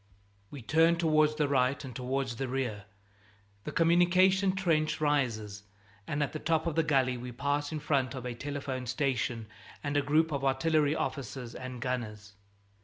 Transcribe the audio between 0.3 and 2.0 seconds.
We turn towards the right and